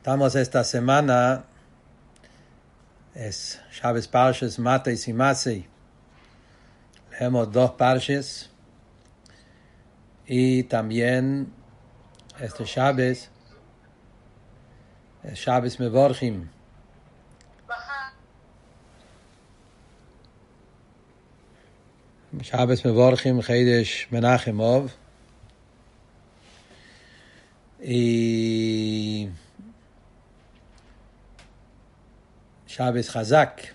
[0.00, 1.44] Estamos esta semana,
[3.14, 5.68] es Shabbos Parshas Mate y Simase.
[7.10, 8.50] Leemos dos parches
[10.26, 11.52] y también
[12.40, 13.28] este Shabbos,
[15.22, 16.48] es Shabbos Mevorchim.
[22.40, 24.92] Shabbos Mevorchim Chedesh Menachemov.
[27.82, 29.28] Y
[32.80, 33.74] Chávez Hazak.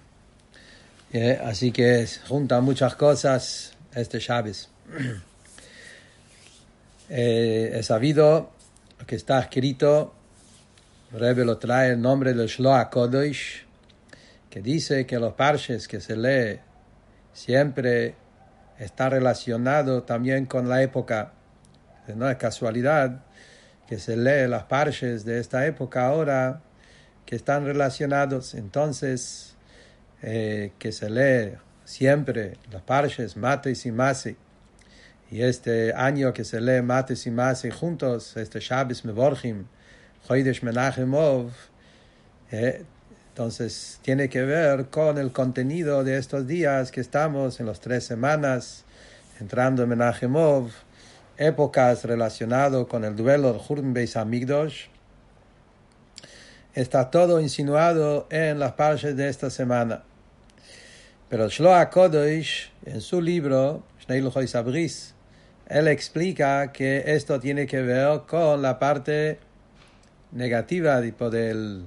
[1.13, 4.67] Eh, así que junta muchas cosas este Chávez.
[7.09, 8.49] eh, he sabido
[9.05, 10.15] que está escrito,
[11.11, 13.61] Rebbe lo trae el nombre del Shloa Kodosh,
[14.49, 16.59] que dice que los parches que se lee
[17.31, 18.15] siempre
[18.79, 21.33] está relacionado también con la época.
[22.07, 23.19] No es casualidad
[23.87, 26.63] que se lee las parches de esta época ahora
[27.25, 28.53] que están relacionados.
[28.53, 29.55] Entonces,
[30.21, 34.37] eh, que se lee siempre las parches Mates y Mase.
[35.31, 39.65] Y este año que se lee Mates y Mase juntos, este Shabbos Mevorchim,
[40.27, 41.51] Chodesh Menachemov,
[42.51, 42.85] eh,
[43.29, 48.05] entonces tiene que ver con el contenido de estos días que estamos en las tres
[48.05, 48.85] semanas,
[49.41, 50.69] entrando en Menachemov,
[51.37, 54.15] épocas relacionadas con el duelo de Hurm Beis
[56.75, 60.03] está todo insinuado en las parches de esta semana.
[61.29, 65.15] Pero Shloa Kodosh, en su libro, Shnei Sabris,
[65.67, 69.39] él explica que esto tiene que ver con la parte
[70.33, 71.85] negativa tipo, del,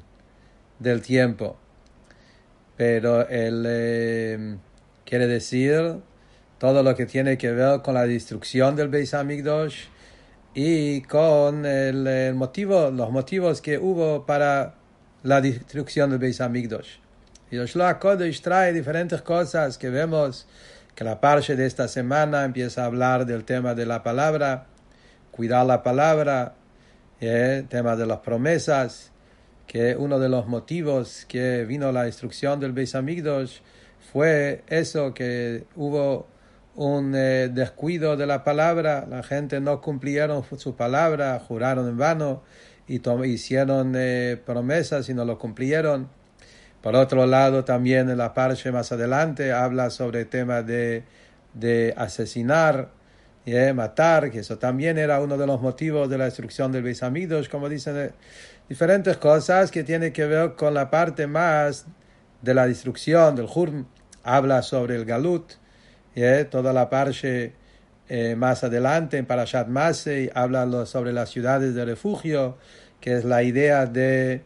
[0.78, 1.56] del tiempo.
[2.76, 4.56] Pero él eh,
[5.04, 5.96] quiere decir
[6.58, 9.84] todo lo que tiene que ver con la destrucción del Beis Hamikdash
[10.54, 14.77] y con el, el, motivo, los motivos que hubo para
[15.22, 16.98] la destrucción del Beis Hamikdash.
[17.50, 20.46] Y Yoshua Kodesh trae diferentes cosas que vemos
[20.94, 24.66] que la parte de esta semana empieza a hablar del tema de la palabra,
[25.30, 26.54] cuidar la palabra,
[27.20, 29.12] el tema de las promesas,
[29.66, 33.60] que uno de los motivos que vino la destrucción del Beis Hamikdash
[34.12, 36.26] fue eso que hubo
[36.74, 42.42] un eh, descuido de la palabra, la gente no cumplieron su palabra, juraron en vano
[42.88, 46.08] y hicieron eh, promesas y no lo cumplieron.
[46.80, 51.04] Por otro lado, también en la parte más adelante habla sobre el tema de,
[51.54, 52.90] de asesinar,
[53.46, 57.02] eh, matar, que eso también era uno de los motivos de la destrucción del Beis
[57.02, 58.10] Amidos, como dicen, eh,
[58.68, 61.86] diferentes cosas que tienen que ver con la parte más
[62.42, 63.86] de la destrucción del Hurm.
[64.22, 65.52] Habla sobre el Galut,
[66.14, 67.54] y toda la parte
[68.08, 72.56] eh, más adelante en Parashat Masei habla sobre las ciudades de refugio,
[73.00, 74.42] que es la idea de,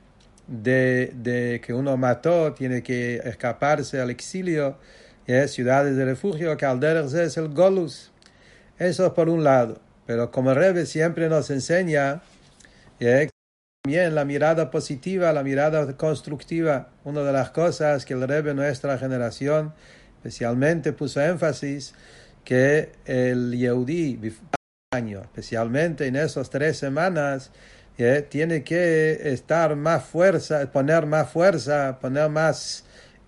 [0.47, 4.79] de, de que uno mató, tiene que escaparse al exilio,
[5.27, 5.47] ¿eh?
[5.49, 8.11] ciudades de refugio, que al es el Golus.
[8.79, 9.81] Eso es por un lado.
[10.07, 12.23] Pero como el Rebbe siempre nos enseña,
[13.85, 18.99] también la mirada positiva, la mirada constructiva, una de las cosas que el Rebbe nuestra
[18.99, 19.73] generación
[20.19, 21.95] especialmente puso énfasis,
[22.45, 24.19] que el Yehudi,
[24.91, 27.51] especialmente en esas tres semanas,
[28.29, 32.85] tiene que estar más fuerza, poner más fuerza, poner más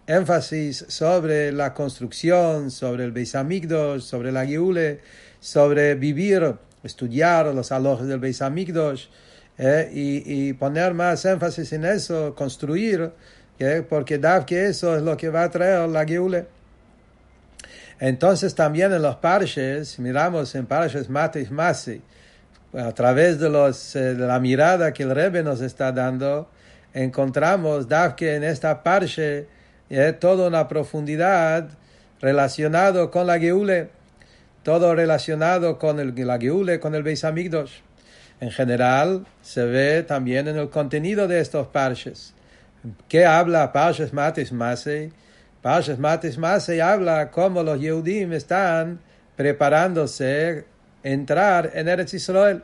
[0.06, 5.00] énfasis sobre la construcción, sobre el Beis Hamikdash, sobre la Geule,
[5.41, 9.06] sobre vivir, estudiar los alojes del Beis Hamikdash,
[9.56, 13.12] eh, y, y, poner más énfasis en eso, construir,
[13.88, 16.46] porque da que eso es lo que va a traer la Geule.
[18.00, 22.00] Entonces también en los parches, miramos en parches mate y mase,
[22.77, 26.49] a través de, los, de la mirada que el Rebbe nos está dando,
[26.93, 29.47] encontramos que en esta parche
[29.91, 31.69] eh, toda una profundidad
[32.21, 33.91] relacionado con la Geule,
[34.62, 37.81] todo relacionado con el, la Geule, con el Beis Hamikdash.
[38.41, 42.35] En general, se ve también en el contenido de estos parches.
[43.08, 45.12] ¿Qué habla parches mates mase?
[45.64, 49.00] Parshas Matis Masei habla cómo los Yehudim están
[49.34, 50.66] preparándose
[51.02, 52.62] entrar en Eretz Israel.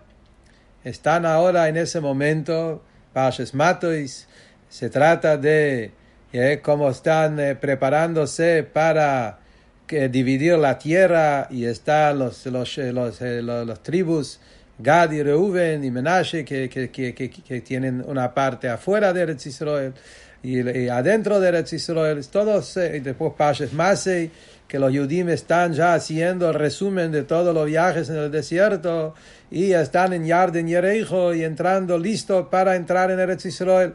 [0.84, 2.82] Están ahora en ese momento,
[3.14, 4.28] Parshas Matis,
[4.68, 5.92] se trata de
[6.34, 9.38] eh, cómo están eh, preparándose para
[9.86, 14.40] que, dividir la tierra y están los, los, eh, los, los, los tribus
[14.78, 19.46] Gad y Reuven y Menashe que, que, que, que, tienen una parte afuera de Eretz
[19.46, 19.94] Israel
[20.42, 24.30] y, y adentro de Eretz Israel, todos, y después Pashes Masei,
[24.70, 29.14] que los Yudim están ya haciendo el resumen de todos los viajes en el desierto
[29.50, 33.94] y están en Yarden Yereijo y entrando listos para entrar en Eretz Israel.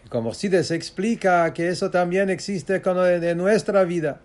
[0.00, 4.20] Que como si se explica que eso también existe en nuestra vida.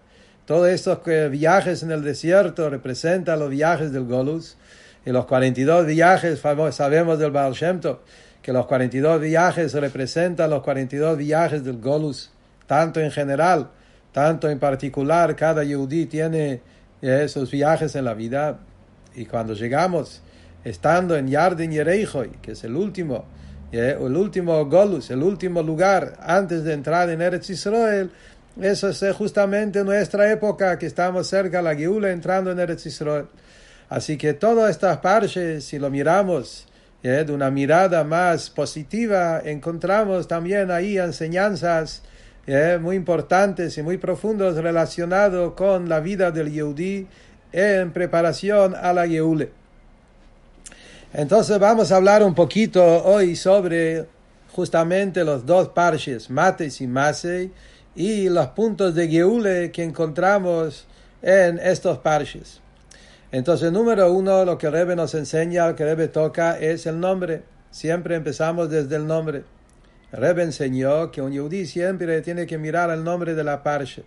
[0.45, 0.99] Todos estos
[1.31, 4.57] viajes en el desierto representan los viajes del Golus.
[5.03, 6.41] Y los 42 viajes,
[6.71, 7.99] sabemos del Baal Shem Tov,
[8.45, 12.29] que los 42 viajes representan los 42 viajes del Golus,
[12.67, 13.71] tanto en general
[14.11, 16.61] tanto en particular, cada Yehudi tiene
[17.01, 18.59] eh, esos viajes en la vida.
[19.15, 20.21] Y cuando llegamos,
[20.63, 23.25] estando en Yarden Yereijoy, que es el último,
[23.73, 28.11] eh, el último Golus, el último lugar antes de entrar en Eretz Israel,
[28.61, 33.25] eso es justamente nuestra época que estamos cerca de la Geula entrando en Eretz Israel.
[33.89, 36.74] Así que todas estas parches, si lo miramos eh,
[37.09, 42.01] de una mirada más positiva, encontramos también ahí enseñanzas
[42.47, 47.07] eh, muy importantes y muy profundos relacionados con la vida del Yehudi
[47.51, 49.51] en preparación a la Yeule.
[51.13, 54.07] Entonces vamos a hablar un poquito hoy sobre
[54.51, 57.51] justamente los dos parches, Mates y Masei,
[57.95, 60.87] y los puntos de Yeule que encontramos
[61.21, 62.61] en estos parches.
[63.35, 67.43] Entonces, número uno, lo que Rebe nos enseña, lo que Rebe toca, es el nombre.
[67.69, 69.43] Siempre empezamos desde el nombre.
[70.13, 74.03] Rebe enseñó que un yudí siempre tiene que mirar el nombre de la parsha.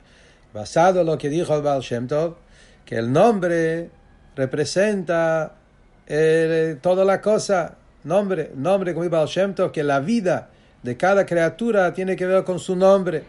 [0.54, 2.08] Basado en lo que dijo el Baal Shem
[2.86, 3.90] que el nombre
[4.34, 5.56] representa
[6.06, 7.76] eh, toda la cosa.
[8.04, 10.48] Nombre, nombre como el Baal Shem que la vida
[10.82, 13.24] de cada criatura tiene que ver con su nombre.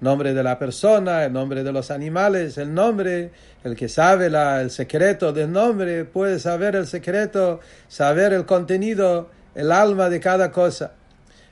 [0.00, 3.30] Nombre de la persona, el nombre de los animales, el nombre,
[3.64, 9.28] el que sabe la, el secreto del nombre puede saber el secreto, saber el contenido,
[9.54, 10.92] el alma de cada cosa.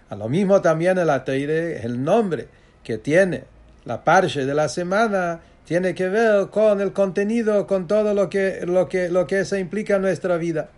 [0.09, 2.49] A lo mismo también el Ateire, el nombre
[2.83, 3.45] que tiene
[3.85, 8.65] la parche de la semana, tiene que ver con el contenido, con todo lo que,
[8.65, 10.71] lo que, lo que eso implica en nuestra vida.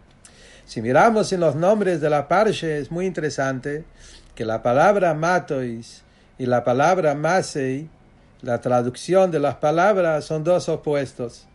[0.65, 3.85] Si miramos en los nombres de la parche, es muy interesante
[4.35, 6.03] que la palabra matois
[6.41, 7.91] y la palabra masei,
[8.41, 11.47] la traducción de las palabras son dos opuestos.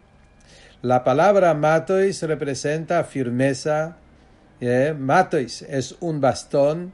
[0.84, 3.98] La palabra matois representa firmeza,
[4.62, 4.94] ¿eh?
[4.96, 6.94] matois es un bastón,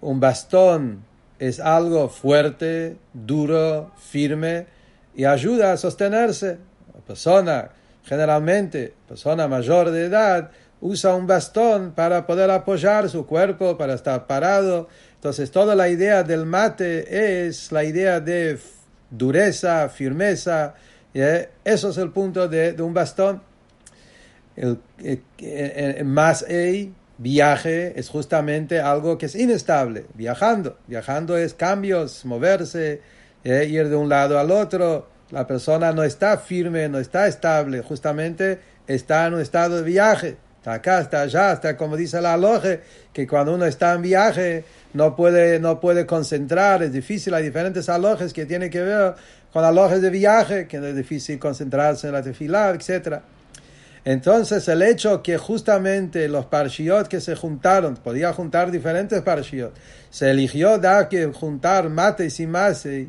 [0.00, 1.04] un bastón
[1.38, 4.66] es algo fuerte, duro, firme
[5.14, 6.56] y ayuda a sostenerse.
[6.94, 7.68] La persona,
[8.02, 10.50] generalmente, persona mayor de edad,
[10.80, 14.88] usa un bastón para poder apoyar su cuerpo, para estar parado.
[15.16, 18.58] Entonces, toda la idea del mate es la idea de
[19.10, 20.74] dureza, firmeza.
[21.12, 23.42] Eso es el punto de, un bastón.
[24.56, 24.78] El,
[26.04, 26.44] más
[27.18, 30.78] viaje es justamente algo que es inestable, viajando.
[30.86, 33.00] Viajando es cambios, moverse,
[33.44, 35.08] eh, ir de un lado al otro.
[35.30, 40.36] La persona no está firme, no está estable, justamente está en un estado de viaje.
[40.66, 42.80] Acá, está allá, está como dice la loge,
[43.12, 44.64] que cuando uno está en viaje
[44.94, 49.14] no puede, no puede concentrar, es difícil, hay diferentes alojes que tienen que ver
[49.52, 53.22] con alojes de viaje, que es difícil concentrarse en la tefilá, etcétera.
[54.04, 59.74] Entonces el hecho que justamente los parshiot que se juntaron, podía juntar diferentes parshiot,
[60.10, 63.08] se eligió dar que juntar mates y mase,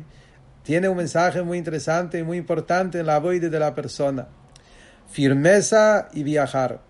[0.64, 4.26] tiene un mensaje muy interesante y muy importante en la vida de la persona.
[5.08, 6.80] Firmeza y viajar,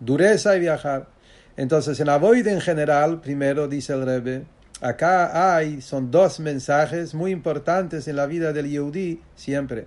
[0.00, 1.08] dureza y viajar.
[1.56, 4.44] Entonces en la void en general, primero dice el Rebbe,
[4.80, 9.86] acá hay, son dos mensajes muy importantes en la vida del Yehudi siempre.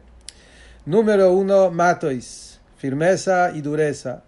[0.85, 2.51] Número uno, matois
[2.81, 4.23] firmeza y dureza.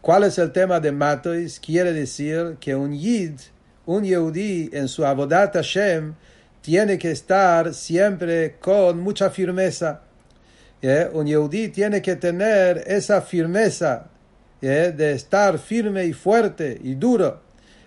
[0.00, 1.60] ¿Cuál es el tema de Matois?
[1.60, 3.38] Quiere decir que un Yid,
[3.86, 6.14] un Yehudi, en su Abodat Hashem,
[6.62, 10.00] tiene que estar siempre con mucha firmeza.
[10.82, 11.08] ¿Eh?
[11.12, 14.10] Un Yehudi tiene que tener esa firmeza
[14.60, 17.40] de estar firme y fuerte y duro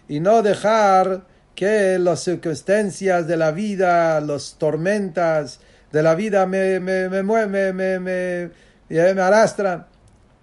[0.07, 1.21] y no dejar
[1.55, 5.59] que las circunstancias de la vida, las tormentas
[5.91, 8.49] de la vida me, me, me, me, me, me,
[8.89, 9.85] me arrastran.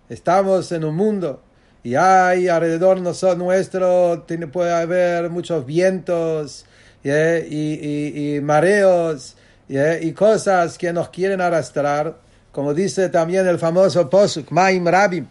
[0.08, 1.42] Estamos en un mundo
[1.82, 6.64] y hay alrededor nuestro, tiene, puede haber muchos vientos
[7.02, 9.36] y, y, mareos
[9.68, 12.16] y cosas que nos quieren arrastrar,
[12.52, 15.26] como dice también el famoso Posuk, Maim Rabim.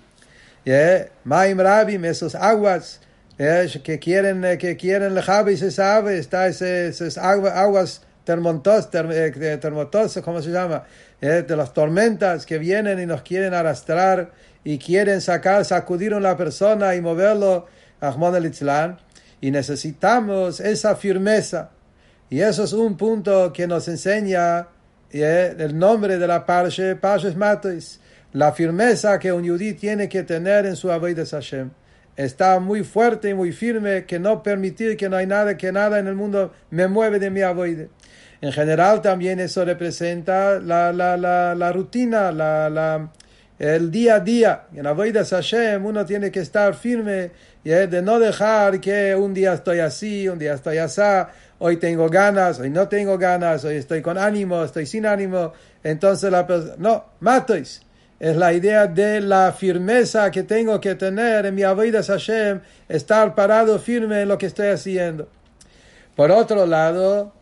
[1.24, 3.02] Maim Rabim, esos aguas
[3.38, 10.52] que quieren, que quieren y se sabe, está esas aguas termotos, eh, termotos, ¿cómo se
[10.52, 10.84] llama?
[11.22, 14.32] de las tormentas que vienen y nos quieren arrastrar
[14.64, 17.68] y quieren sacar, sacudir a una persona y moverlo
[18.02, 18.98] Ahmad Islam.
[19.42, 21.70] Y necesitamos esa firmeza.
[22.30, 24.68] Y eso es un punto que nos enseña
[25.12, 28.00] el nombre de la Parsha, Parsha Matois,
[28.36, 31.70] la firmeza que un yudí tiene que tener en su de Hashem.
[32.18, 36.00] Está muy fuerte y muy firme que no permitir que no hay nada, que nada
[36.00, 37.88] en el mundo me mueve de mi avoide.
[38.42, 43.10] En general también eso representa la, la, la, la rutina, la, la,
[43.58, 44.64] el día a día.
[44.76, 47.32] En Avoidas Hashem uno tiene que estar firme
[47.64, 51.02] y de no dejar que un día estoy así, un día estoy así,
[51.60, 55.54] hoy tengo ganas, hoy no tengo ganas, hoy estoy con ánimo, estoy sin ánimo.
[55.82, 57.85] Entonces la persona, no, matéis.
[58.20, 63.36] Es la idea de la firmeza que tengo que tener en mi Avoidas Hashem, estar
[63.36, 65.28] parado firme en lo que estoy haciendo.
[66.16, 67.34] Por otro lado,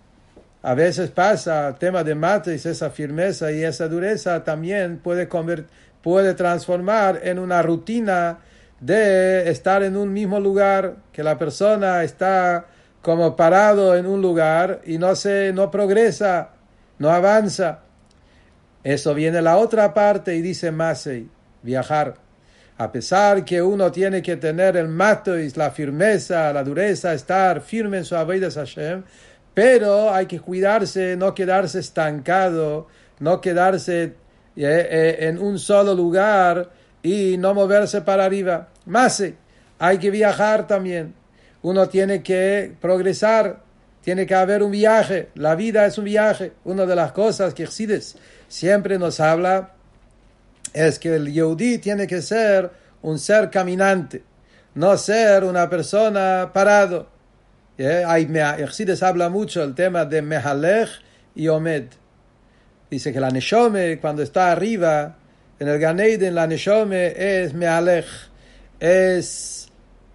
[0.63, 5.29] a veces pasa el tema de matriz, esa firmeza y esa dureza también puede,
[6.01, 8.39] puede transformar en una rutina
[8.79, 12.65] de estar en un mismo lugar, que la persona está
[13.03, 16.49] como parado en un lugar y no se, no progresa,
[16.97, 17.82] no avanza.
[18.83, 21.29] Eso viene la otra parte y dice Masei,
[21.61, 22.15] viajar.
[22.77, 27.99] A pesar que uno tiene que tener el y la firmeza, la dureza, estar firme
[27.99, 29.03] en su de Hashem,
[29.53, 32.87] pero hay que cuidarse, no quedarse estancado,
[33.19, 34.13] no quedarse eh,
[34.57, 36.71] eh, en un solo lugar
[37.03, 38.69] y no moverse para arriba.
[38.85, 39.35] Más, eh,
[39.77, 41.13] hay que viajar también.
[41.61, 43.61] Uno tiene que progresar,
[44.01, 45.29] tiene que haber un viaje.
[45.35, 46.53] La vida es un viaje.
[46.65, 48.17] Una de las cosas que Excides
[48.53, 49.71] siempre nos habla
[50.73, 52.69] es que el Yehudi tiene que ser
[53.01, 54.21] un ser caminante,
[54.75, 57.07] no ser una persona parado.
[57.77, 58.31] Yeah, hay,
[59.01, 60.89] habla mucho del tema de Mehalech
[61.33, 61.85] y Omed.
[62.91, 65.17] Dice que la Neshome, cuando está arriba,
[65.59, 68.05] en el Ganeiden, la Neshome es Mehalech,
[68.79, 69.67] es,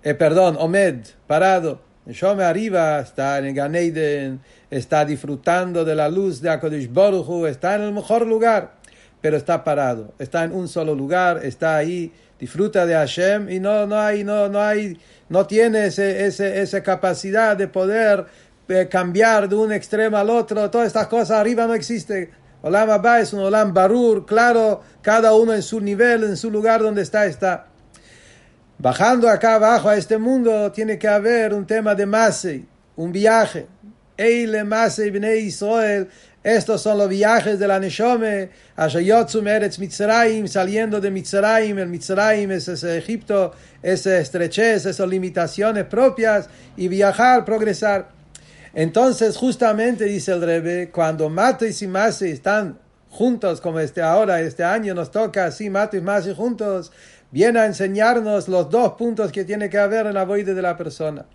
[0.05, 1.88] eh, perdón, Omed, parado.
[2.09, 7.83] Neshome arriba está en Ganeiden, está disfrutando de la luz de Akodish Boruchu, está en
[7.83, 8.77] el mejor lugar,
[9.21, 12.11] pero está parado, está en un solo lugar, está ahí,
[12.41, 14.99] disfruta de Hashem y no, no hay, no, no hay
[15.29, 16.27] no tiene ese,
[16.63, 18.25] esa capacidad de poder
[18.69, 22.31] eh, cambiar de un extremo al otro, todas estas cosas arriba no existe.
[22.63, 26.81] Olam Abba es un Olam Barur, claro, cada uno en su nivel, en su lugar
[26.81, 27.68] donde está, está.
[28.79, 32.67] Bajando acá abajo a este mundo tiene que haber un tema de Masei,
[32.97, 33.67] un viaje.
[34.17, 36.09] Eile Masei Bnei Israel
[36.49, 42.53] estos son los viajes de la Neshome, Ashayotzum Eretz Mitzrayim, saliendo de Mitzrayim, el Mitzrayim
[42.53, 48.09] es ese Egipto, esa estrechez, esas limitaciones propias, y viajar, progresar.
[48.73, 52.79] Entonces, justamente dice el Rebe, cuando Mato y Simase están
[53.11, 56.93] juntos, como este ahora, este año nos toca así, Mato y Masi juntos,
[57.31, 60.77] viene a enseñarnos los dos puntos que tiene que haber en la vida de la
[60.77, 61.27] persona.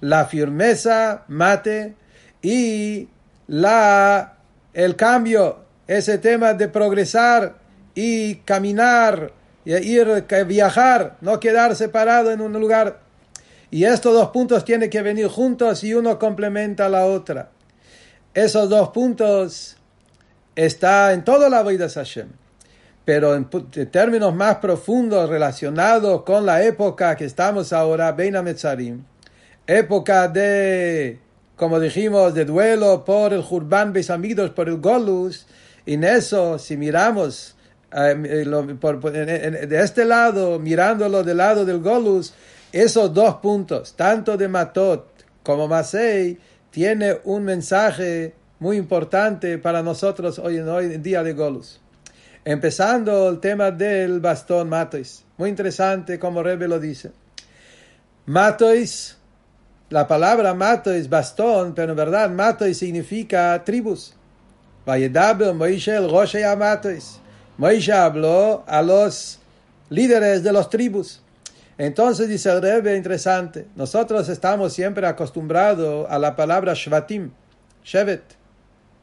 [0.00, 1.94] La firmeza, mate,
[2.42, 3.08] y
[3.46, 4.36] la
[4.72, 7.56] el cambio, ese tema de progresar
[7.94, 9.32] y caminar,
[9.64, 13.00] y ir, viajar, no quedar separado en un lugar.
[13.70, 17.50] Y estos dos puntos tienen que venir juntos y uno complementa a la otra.
[18.34, 19.76] Esos dos puntos
[20.54, 22.28] está en toda la vida de Hashem.
[23.10, 23.50] Pero en,
[23.90, 29.02] términos más profundos relacionados con la época que estamos ahora, Beina Metzarim,
[29.66, 31.18] época de
[31.56, 35.48] como dijimos, de duelo por el Jurban Beisamidos, por el Golus,
[35.84, 37.56] y en eso, si miramos
[37.92, 42.32] eh, de este lado, mirándolo del lado del Golus,
[42.70, 45.08] esos dos puntos, tanto de Matot
[45.42, 46.38] como Masei,
[46.70, 51.80] tiene un mensaje muy importante para nosotros hoy en, hoy en día de Golus.
[52.44, 55.24] Empezando el tema del bastón Matois.
[55.36, 57.12] Muy interesante como Rebe lo dice.
[58.26, 59.18] Matois
[59.90, 64.14] la palabra mato es bastón, pero en verdad mato significa tribus.
[64.86, 66.36] Vayedaber Moishe el Rosh
[67.58, 69.40] Moishe habló a los
[69.88, 71.20] líderes de los tribus.
[71.76, 77.32] Entonces dice el Rebbe, interesante, nosotros estamos siempre acostumbrados a la palabra Shvatim,
[77.82, 78.22] Shevet,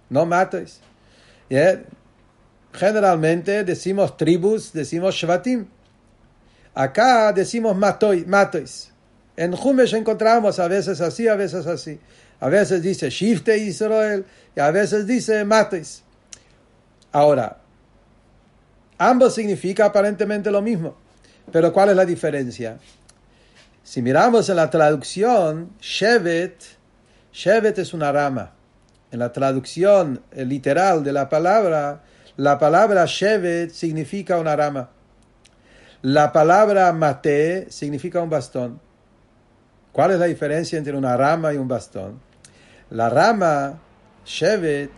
[0.09, 0.79] no matos.
[2.73, 5.67] Generalmente decimos tribus, decimos Shvatim.
[6.75, 8.91] Acá decimos matois.
[9.35, 11.99] En Jumesh encontramos a veces así, a veces así.
[12.39, 16.03] A veces dice Shifte Israel y a veces dice Mates.
[17.11, 17.57] Ahora,
[18.97, 20.95] ambos significa aparentemente lo mismo.
[21.51, 22.77] Pero ¿cuál es la diferencia?
[23.83, 26.61] Si miramos en la traducción, Shevet,
[27.31, 28.53] Shevet es una rama.
[29.11, 32.03] En la traducción literal de la palabra,
[32.37, 34.91] la palabra Shevet significa una rama.
[36.03, 38.79] La palabra Mate significa un bastón.
[39.91, 42.19] ¿Cuál es la diferencia entre una rama y un bastón?
[42.91, 43.79] La rama,
[44.23, 44.91] Shevet,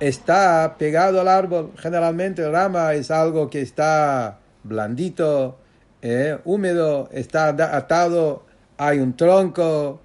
[0.00, 1.72] está pegado al árbol.
[1.76, 5.58] Generalmente el rama es algo que está blandito,
[6.02, 8.44] eh, húmedo, está atado,
[8.78, 10.00] hay un tronco,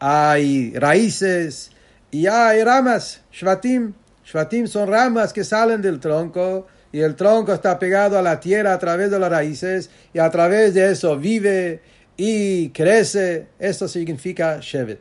[0.00, 1.70] hay raíces
[2.10, 3.94] y hay ramas, shvatim.
[4.24, 8.72] Shvatim son ramas que salen del tronco y el tronco está pegado a la tierra
[8.72, 11.82] a través de las raíces y a través de eso vive
[12.16, 13.48] y crece.
[13.58, 15.00] Esto significa Shevet.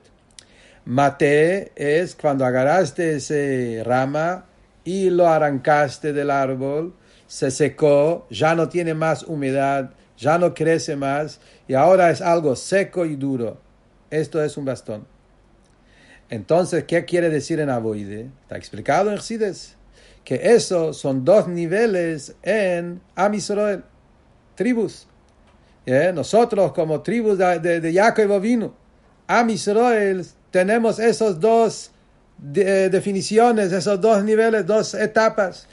[0.86, 4.46] Mate es cuando agarraste ese rama
[4.84, 6.94] y lo arrancaste del árbol,
[7.26, 11.40] se secó, ya no tiene más humedad, ya no crece más
[11.70, 13.62] y ahora es algo seco y duro.
[14.10, 15.13] Esto es un bastón.
[16.34, 18.32] Entonces, ¿qué quiere decir en Aboide?
[18.42, 19.76] Está explicado en Excides
[20.24, 23.84] que eso son dos niveles en Am Israel,
[24.56, 25.06] tribus.
[25.86, 27.92] Nosotros como tribus de, de, de
[29.50, 31.92] Israel, tenemos esos dos
[32.40, 35.68] de, definiciones, esos dos niveles, dos etapas.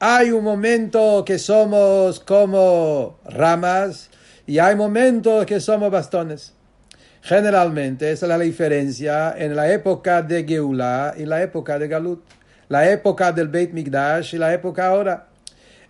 [0.00, 4.10] Hay un momento que somos como ramas
[4.44, 6.54] y hay momentos que somos bastones.
[7.22, 12.22] Generalmente esa es la diferencia en la época de Geulah y la época de Galut.
[12.68, 15.26] La época del Beit Migdash y la época ahora.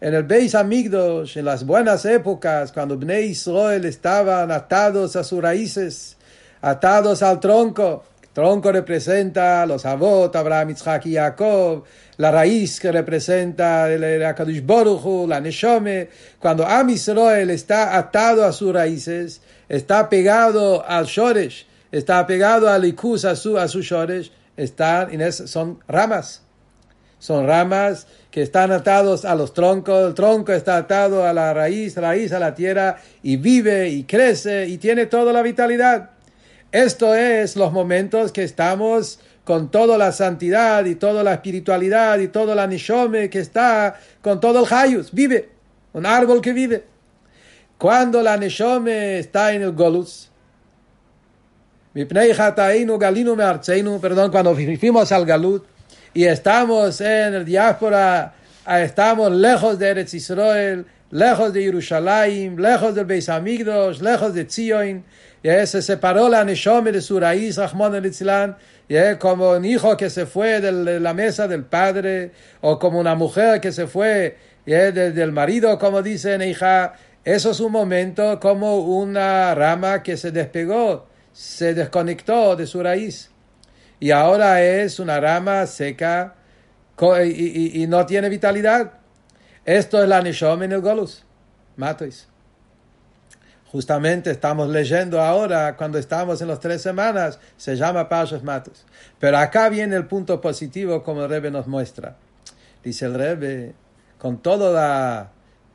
[0.00, 5.42] En el Beis Amigdash, en las buenas épocas, cuando Bnei Israel estaban atados a sus
[5.42, 6.16] raíces,
[6.62, 11.84] atados al tronco, tronco representa los Avot, Abraham, Isaac y Jacob,
[12.16, 16.08] la raíz que representa el Akadush Boruchu, la Neshome.
[16.38, 22.84] Cuando Am Israel está atado a sus raíces, está pegado al Shoresh, está pegado al
[22.84, 26.42] Ikus, a su, a su Shoresh, están, son ramas.
[27.20, 31.96] Son ramas que están atados a los troncos, el tronco está atado a la raíz,
[31.96, 36.10] raíz a la tierra y vive y crece y tiene toda la vitalidad.
[36.72, 42.28] Esto es los momentos que estamos con toda la santidad y toda la espiritualidad y
[42.28, 45.50] toda la nishome que está con todo el hayus, vive,
[45.92, 46.89] un árbol que vive.
[47.80, 50.28] Cuando la nishome está en el golus,
[51.94, 55.64] perdón, cuando fuimos al galut
[56.12, 58.34] y estamos en el diáspora,
[58.68, 65.02] estamos lejos de Eretz Israel, lejos de Jerusalén, lejos del Beis Amigdos, lejos de Zion,
[65.42, 68.12] y se separó la Neshome de su raíz, Rahman el
[68.90, 73.14] y como un hijo que se fue de la mesa del padre, o como una
[73.14, 76.92] mujer que se fue del marido, como dice hija
[77.24, 83.30] eso es un momento como una rama que se despegó, se desconectó de su raíz.
[83.98, 86.34] Y ahora es una rama seca
[87.24, 88.92] y, no tiene vitalidad.
[89.64, 91.24] Esto es la Neshome en el Golus.
[93.70, 98.84] Justamente estamos leyendo ahora, cuando estamos en las tres semanas, se llama Pashas Matos.
[99.18, 102.16] Pero acá viene el punto positivo, como el Rebbe nos muestra.
[102.82, 103.74] Dice el Rebbe,
[104.18, 105.30] con todo, la,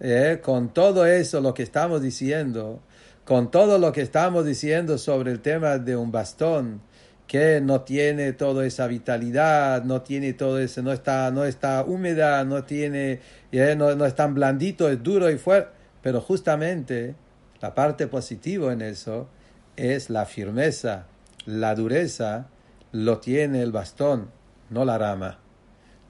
[0.07, 2.79] eh, con todo eso, lo que estamos diciendo,
[3.23, 6.81] con todo lo que estamos diciendo sobre el tema de un bastón,
[7.25, 12.43] que no tiene toda esa vitalidad, no tiene todo ese, no está, no está húmeda,
[12.43, 13.19] no tiene,
[13.51, 15.71] eh, no, no es tan blandito, es duro y fuerte.
[16.03, 17.15] Pero justamente
[17.59, 19.27] la parte positiva en eso
[19.75, 21.07] es la firmeza,
[21.47, 22.45] la dureza,
[22.91, 24.29] lo tiene el bastón,
[24.69, 25.39] no la rama.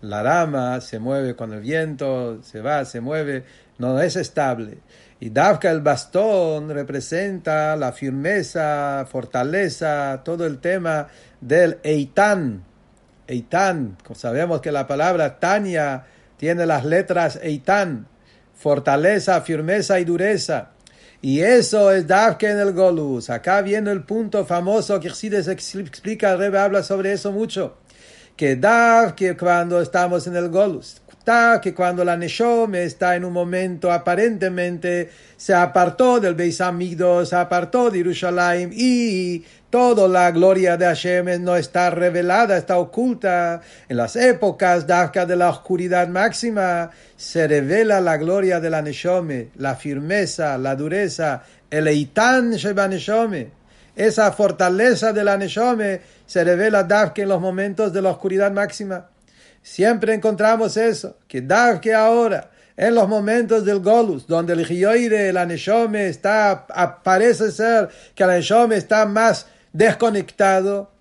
[0.05, 3.43] La rama se mueve con el viento, se va, se mueve,
[3.79, 4.77] no es estable.
[5.19, 11.07] Y Davka el bastón representa la firmeza, fortaleza, todo el tema
[11.41, 12.63] del Eitan.
[13.27, 16.05] Eitan, sabemos que la palabra Tania
[16.37, 18.07] tiene las letras Eitan,
[18.53, 20.69] fortaleza, firmeza y dureza.
[21.21, 23.31] Y eso es Davke en el Golus.
[23.31, 27.77] Acá viene el punto famoso que Xsides explica, el Rebbe habla sobre eso mucho.
[28.35, 31.01] Que Davke cuando estamos en el Golus,
[31.61, 37.35] que cuando la Neshome está en un momento aparentemente se apartó del Beis Amigdos, se
[37.35, 43.61] apartó de Jerusalén y toda la gloria de Hashem no está revelada, está oculta.
[43.89, 49.75] En las épocas de la oscuridad máxima se revela la gloria de la Neshome, la
[49.75, 53.64] firmeza, la dureza, el Eitan Sheba Neshome.
[53.95, 59.09] Esa fortaleza de la Neshome se revela Dafke en los momentos de la oscuridad máxima.
[59.61, 65.45] Siempre encontramos eso, que Dafke ahora, en los momentos del Golus, donde el Gioire, la
[65.45, 66.67] Neshome está,
[67.03, 70.91] parece ser que la Neshome está más desconectado,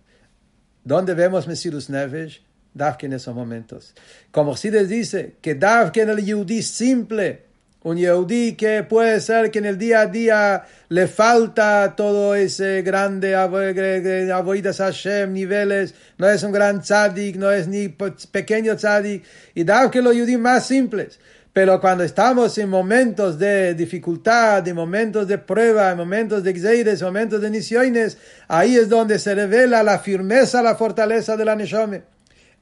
[0.85, 3.95] donde vemos Mesirus Nefesh, Dafke en esos momentos.
[4.31, 7.43] Como si dice que Dafke en el Yudí simple,
[7.85, 12.81] Un Yehudi que puede ser que en el día a día le falta todo ese
[12.81, 19.23] grande avoidas Hashem, niveles, no es un gran tzadik, no es ni pequeño tzadik,
[19.55, 21.21] y da que los Yehudi más simples.
[21.53, 27.03] Pero cuando estamos en momentos de dificultad, de momentos de prueba, en momentos de exeides,
[27.03, 28.17] momentos de nisiones,
[28.49, 32.03] ahí es donde se revela la firmeza, la fortaleza de la Neshome.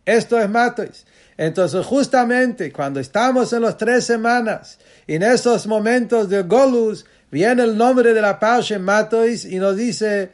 [0.04, 1.06] Esto es Matois.
[1.38, 7.76] Entonces, justamente cuando estamos en las tres semanas, en esos momentos de Golus, viene el
[7.76, 10.30] nombre de la Pasha Matois y nos dice,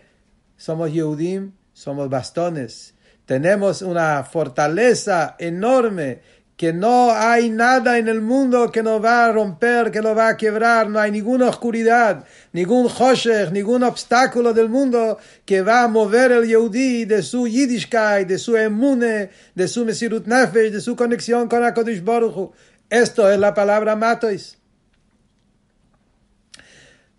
[0.56, 2.94] somos Yehudim, somos bastones.
[3.24, 6.20] Tenemos una fortaleza enorme
[6.58, 10.30] que no hay nada en el mundo que nos va a romper, que nos va
[10.30, 15.88] a quebrar, no hay ninguna oscuridad, ningún Hoshech, ningún obstáculo del mundo que va a
[15.88, 20.96] mover el Yehudi de su Yiddishkeit, de su emune, de su Mesirut Nefesh, de su
[20.96, 22.52] conexión con HaKadosh Baruch
[22.90, 24.56] Esto es la palabra Matois.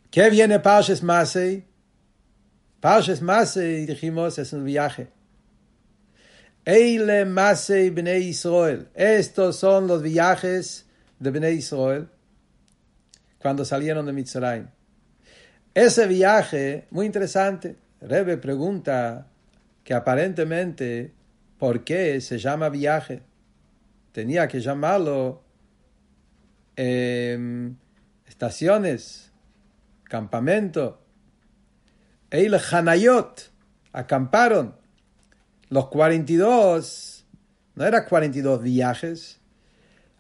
[0.10, 1.64] ¿Qué viene Parshas Masei?
[2.80, 5.10] Parshas Masei, dijimos, es un viaje.
[6.66, 8.88] Eile Masei Bnei Israel.
[8.96, 10.88] Estos son los viajes
[11.20, 12.10] de Bnei Israel
[13.38, 14.68] cuando salieron de Mitzrayim.
[15.76, 17.76] Ese viaje, muy interesante.
[18.02, 19.28] Rebe pregunta
[19.84, 21.14] que aparentemente,
[21.60, 23.22] ¿por qué se llama viaje?
[24.12, 25.44] Tenía que llamarlo
[26.82, 27.76] em,
[28.26, 29.34] estaciones,
[30.06, 31.02] campamento.
[32.32, 33.52] Eile Hanayot,
[33.92, 34.76] acamparon.
[35.70, 37.26] Los 42
[37.76, 39.42] no eran 42 viajes,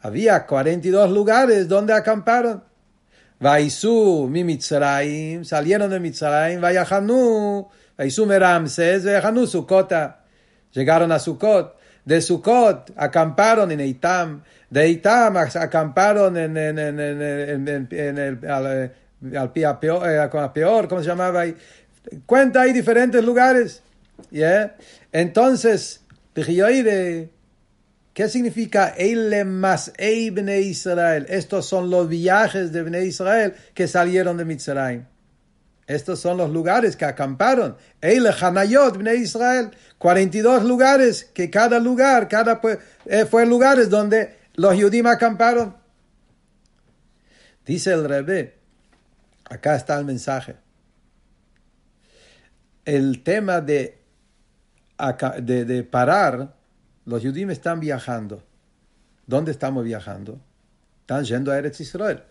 [0.02, 2.63] había 42 lugares donde acamparon.
[3.39, 10.26] Vaisu mi Mitzrayim, salieron de Mitzrayim, Vayahanu, Vaisu Meramses, Vayahanu Sukota.
[10.74, 11.78] Llegaron a Sukot.
[12.05, 14.43] De Sukot acamparon en Eitam.
[14.69, 18.93] De Eitam acamparon en, en, en, en el, al,
[19.35, 21.55] al, peor, eh, peor, ¿cómo se llamaba ahí?
[22.25, 23.83] Cuenta hay diferentes lugares.
[24.31, 24.75] ¿Yeah?
[25.12, 26.01] Entonces,
[28.13, 29.93] ¿qué significa Eile más
[30.69, 31.25] Israel?
[31.29, 35.05] Estos son los viajes de Bnei Israel que salieron de Mitzrayim.
[35.89, 37.75] Estos son los lugares que acamparon.
[37.99, 39.71] Eile Hanayot Bnei Israel.
[39.97, 42.62] 42 lugares que cada lugar, cada
[43.06, 45.75] eh, fue lugares donde los Yudim acamparon.
[47.65, 48.56] Dice el Rebbe,
[49.49, 50.56] acá está el mensaje.
[52.86, 53.99] El tema de
[55.41, 56.54] de, parar,
[57.06, 58.43] los judíos están viajando.
[59.25, 60.39] ¿Dónde estamos viajando?
[61.02, 62.23] Están yendo a Eretz Israel.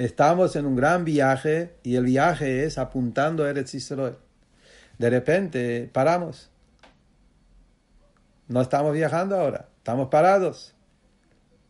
[0.00, 4.16] Estamos en un gran viaje y el viaje es apuntando a Eretz Israel.
[4.96, 6.48] De repente paramos.
[8.48, 10.72] No estamos viajando ahora, estamos parados.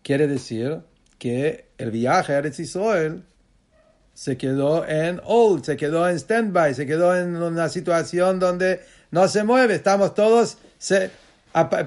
[0.05, 0.79] Quiere decir
[1.19, 3.25] que el viaje a Eretz Israel
[4.15, 9.27] se quedó en old, se quedó en standby, se quedó en una situación donde no
[9.27, 10.59] se mueve, estamos todos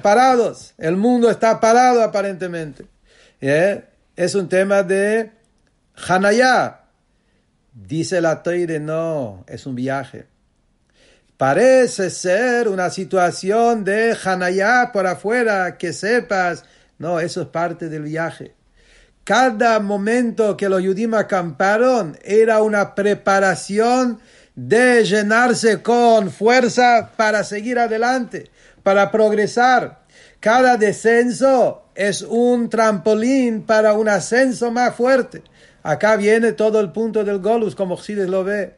[0.01, 2.85] parados, el mundo está parado aparentemente.
[3.39, 3.85] ¿Eh?
[4.17, 5.31] Es un tema de
[5.95, 6.81] Hanayá.
[7.73, 10.27] Dice la Toire, no, es un viaje.
[11.37, 16.63] Parece ser una situación de Hanayá por afuera, que sepas.
[16.99, 18.55] No, eso es parte del viaje.
[19.23, 24.19] Cada momento que los judíos acamparon era una preparación
[24.55, 28.51] de llenarse con fuerza para seguir adelante,
[28.83, 30.03] para progresar.
[30.39, 35.41] Cada descenso es un trampolín para un ascenso más fuerte.
[35.83, 38.75] Acá viene todo el punto del Golus, como Xides lo ve.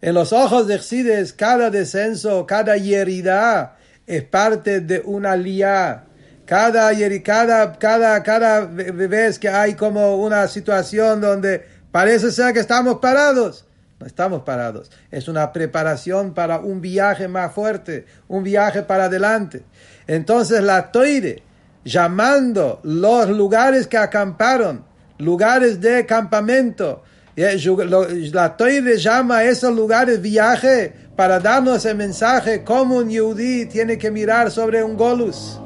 [0.00, 6.04] En los ojos de Xides, cada descenso, cada herida es parte de una lía.
[6.46, 12.98] Cada, cada, cada, cada vez que hay como una situación donde parece ser que estamos
[12.98, 13.66] parados,
[13.98, 14.90] no estamos parados.
[15.10, 19.64] Es una preparación para un viaje más fuerte, un viaje para adelante.
[20.06, 21.42] Entonces la Toire,
[21.84, 24.84] llamando los lugares que acamparon,
[25.18, 27.02] lugares de campamento,
[27.36, 33.98] la Toire llama a esos lugares viaje para darnos el mensaje cómo un yudí tiene
[33.98, 35.58] que mirar sobre un golus.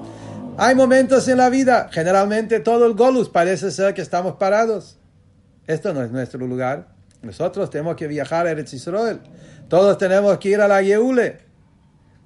[0.56, 4.98] Hay momentos en la vida, generalmente todo el golus parece ser que estamos parados.
[5.66, 6.88] Esto no es nuestro lugar.
[7.22, 9.20] Nosotros tenemos que viajar a Eretz Israel.
[9.68, 11.38] Todos tenemos que ir a la Yeule.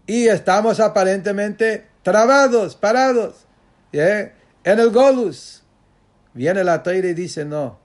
[0.06, 3.46] Y estamos aparentemente trabados, parados.
[3.92, 4.32] En
[4.64, 5.61] el Golus.
[6.34, 7.78] Viene la Teire y dice, no.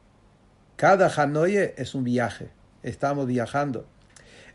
[0.75, 2.49] Cada Hanoye es un viaje.
[2.83, 3.85] Estamos viajando.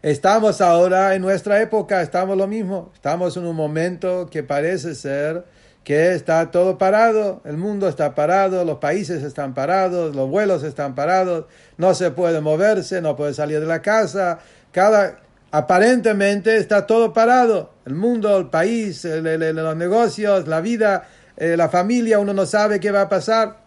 [0.03, 2.91] Estamos ahora en nuestra época, estamos lo mismo.
[2.95, 5.45] Estamos en un momento que parece ser
[5.85, 10.95] que está todo parado, el mundo está parado, los países están parados, los vuelos están
[10.95, 14.39] parados, no se puede moverse, no puede salir de la casa,
[14.71, 15.19] cada
[15.51, 22.19] aparentemente está todo parado, el mundo, el país, los negocios, la vida, eh, la familia,
[22.21, 23.62] uno no sabe qué va a pasar.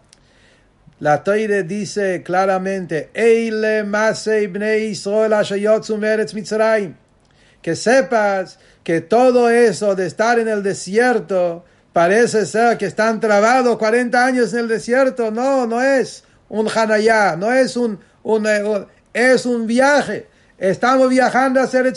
[1.00, 3.84] La Toire dice claramente, Eile
[7.62, 11.64] que sepas que todo eso de estar en el desierto,
[11.96, 15.30] Parece ser que están trabados 40 años en el desierto.
[15.30, 18.46] No, no es un Hanayá, no es un, un,
[19.14, 20.26] es un viaje.
[20.58, 21.94] Estamos viajando a hacer el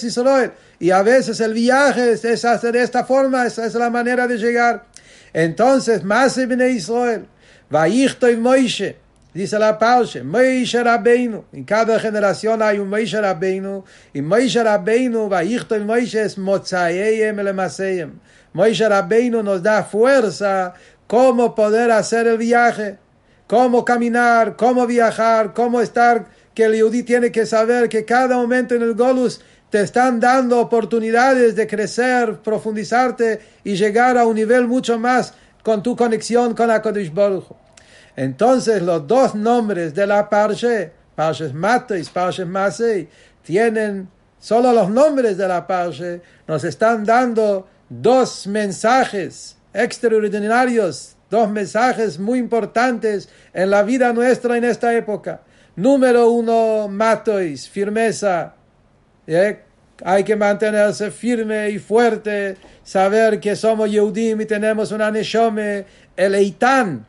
[0.80, 4.38] y a veces el viaje es, hacer de esta forma, esa es la manera de
[4.38, 4.86] llegar.
[5.34, 7.28] Entonces, más en Israel,
[7.72, 8.98] y Moishe,
[9.32, 15.30] dice la pausa, Moishe Rabbeinu, en cada generación hay un Moishe Rabbeinu, y Moishe Rabbeinu,
[15.30, 18.20] y Moishe es Motzayeyem Lemaseyem.
[18.54, 20.74] Moishe Rabbeinu nos da fuerza
[21.06, 22.98] cómo poder hacer el viaje,
[23.46, 28.74] cómo caminar, cómo viajar, cómo estar, que el Yudí tiene que saber que cada momento
[28.74, 34.68] en el Golus te están dando oportunidades de crecer, profundizarte y llegar a un nivel
[34.68, 37.46] mucho más con tu conexión con la Kodesh Baruch.
[38.16, 43.08] Entonces los dos nombres de la Parshe, Parshes Matos, Parshes Masei,
[43.44, 52.20] tienen solo los nombres de la Parshe, nos están dando dos mensajes extraordinarios, dos mensajes
[52.20, 55.42] muy importantes en la vida nuestra en esta época.
[55.76, 58.54] Número uno, matois, firmeza.
[59.26, 59.60] ¿Eh?
[60.04, 65.86] Hay que mantenerse firme y fuerte, saber que somos Yehudim y tenemos una Neshome,
[66.16, 67.06] el Eitan,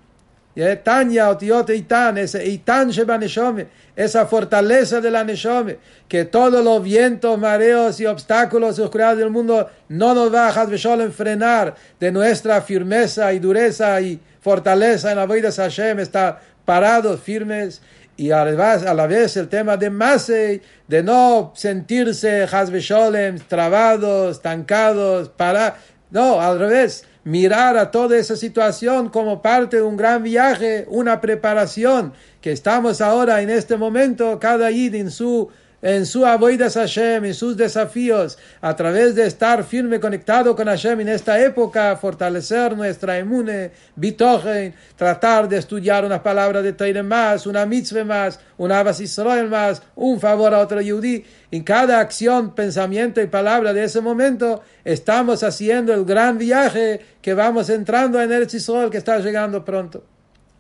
[0.83, 6.83] Tanya Otiote Eitan, ese Eitan Sheba Neshome, esa fortaleza de la Neshome, que todos los
[6.83, 12.61] vientos, mareos y obstáculos y oscuridades del mundo no nos va a frenar de nuestra
[12.63, 17.81] firmeza y dureza y fortaleza en la vida de Hashem, está parados, firmes,
[18.21, 25.79] y a la vez el tema de Masei, de no sentirse Hasbesholem, trabados, estancados, para,
[26.11, 31.23] no, al revés, mirar a toda esa situación como parte de un gran viaje, una
[31.23, 35.49] preparación, que estamos ahora en este momento, cada id en su
[35.83, 41.01] en su avoidas Hashem, en sus desafíos, a través de estar firme conectado con Hashem
[41.01, 47.47] en esta época, fortalecer nuestra emune, bitogen, tratar de estudiar una palabra de Teire más,
[47.47, 51.25] una mitzvah más, un Abbas Israel más, un favor a otro yudí.
[51.51, 57.35] En cada acción, pensamiento y palabra de ese momento, estamos haciendo el gran viaje que
[57.35, 60.05] vamos entrando en el Israel que está llegando pronto.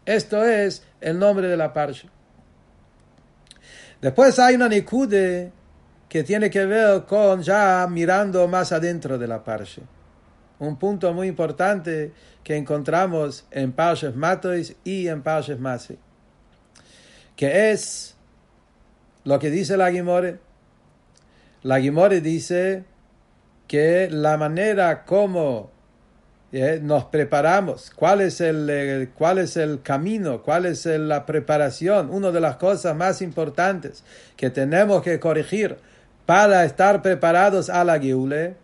[0.07, 2.09] Esto es el nombre de la parsha.
[4.01, 5.53] Después hay una nikude
[6.09, 9.83] que tiene que ver con ya mirando más adentro de la parsha.
[10.59, 15.99] Un punto muy importante que encontramos en Parshas Matois y en Parshas Masi.
[17.37, 18.17] Que es
[19.25, 20.39] lo que dice la Gimore.
[21.63, 22.85] La Gimore dice
[23.67, 25.71] que la manera como
[26.53, 32.11] eh, nos preparamos, cuál es el, eh, cuál es el camino, cuál es la preparación,
[32.11, 34.03] una de las cosas más importantes
[34.37, 35.77] que tenemos que corregir
[36.27, 38.57] para estar preparados a la Geule,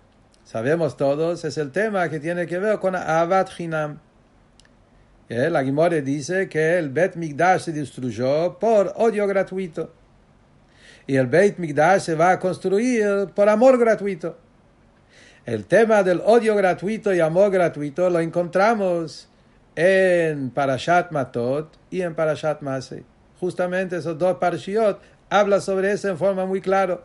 [0.44, 4.00] sabemos todos, es el tema que tiene que ver con Abad Hinam.
[5.28, 9.92] Eh, la Gimore dice que el Bet Migdash se destruyó por odio gratuito
[11.06, 14.38] y el Bet Migdash se va a construir por amor gratuito.
[15.46, 19.28] El tema del odio gratuito y amor gratuito lo encontramos
[19.76, 23.04] en Parashat Matot y en Parashat Masei.
[23.38, 26.98] Justamente esos dos parashiot hablan sobre eso en forma muy clara.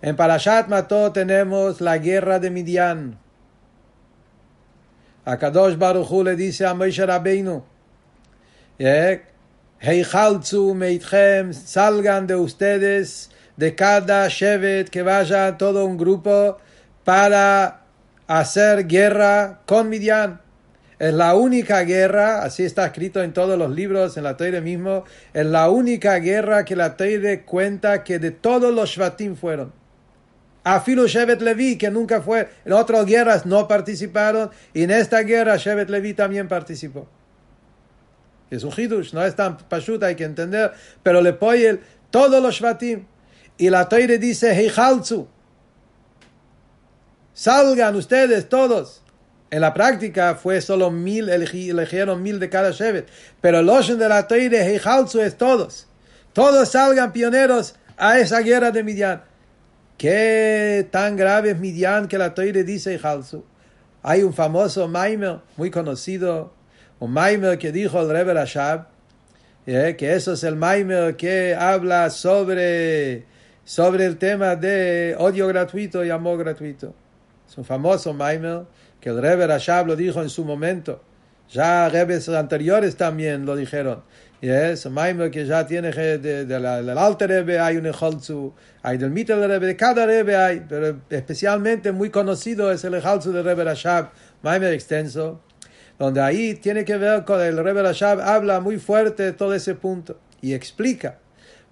[0.00, 3.16] En Parashat Matot tenemos la guerra de Midian.
[5.24, 7.62] Akadosh Baruch Hu le dice a Moshe Rabbeinu,
[9.78, 16.58] Heichalzu meitchem, salgan de ustedes, de cada shevet, que vaya todo un grupo
[17.04, 17.82] para
[18.26, 20.40] hacer guerra con Midian.
[20.98, 25.04] Es la única guerra, así está escrito en todos los libros, en la Teire mismo,
[25.34, 29.72] es la única guerra que la Teire cuenta que de todos los Shvatim fueron.
[30.62, 35.56] Afilo Shevet Levi, que nunca fue, en otras guerras no participaron, y en esta guerra
[35.56, 37.08] Shevet Levi también participó.
[38.48, 40.70] Es un hidush, no es tan pachuta, hay que entender,
[41.02, 43.06] pero le pone todos los Shvatim.
[43.58, 45.26] Y la Teire dice, Heichalzu,
[47.34, 49.02] Salgan ustedes todos.
[49.50, 53.08] En la práctica fue solo mil, eligieron mil de cada Shevet.
[53.40, 55.88] Pero el Oshen de la Teire Heijalzu es todos.
[56.32, 59.22] Todos salgan pioneros a esa guerra de Midian.
[59.98, 63.44] ¿Qué tan grave es Midian que la Teire dice Heijalzu?
[64.02, 66.52] Hay un famoso Maimer, muy conocido,
[66.98, 68.86] un Maimer que dijo el Rebbe Rashab,
[69.66, 73.26] eh, que eso es el Maimer que habla sobre,
[73.64, 76.94] sobre el tema de odio gratuito y amor gratuito.
[77.52, 78.62] Es un famoso Maimer
[78.98, 81.02] que el Rebbe Rashab lo dijo en su momento.
[81.50, 84.04] Ya rebes anteriores también lo dijeron.
[84.40, 86.64] Yes, Maimer que ya tiene de, de, del
[86.96, 91.92] Alter Rebbe hay un Echolzu, hay del Mittel Rebbe, de cada Rebbe hay, pero especialmente
[91.92, 95.42] muy conocido es el Echolzu del Rebbe Rashab, Maimer extenso,
[95.98, 99.74] donde ahí tiene que ver con el Rebbe Rashab, habla muy fuerte de todo ese
[99.74, 101.18] punto y explica